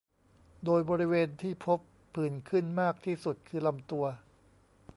[0.65, 1.79] โดยบริเวณที่พบ
[2.13, 4.05] ผื่นขึ้นมากที่สุดคือลำตัว